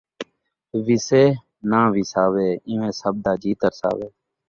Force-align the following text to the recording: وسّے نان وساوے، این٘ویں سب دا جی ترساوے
وسّے 0.85 1.23
نان 1.69 1.85
وساوے، 1.95 2.47
این٘ویں 2.67 2.95
سب 3.01 3.15
دا 3.25 3.33
جی 3.41 3.51
ترساوے 3.59 4.07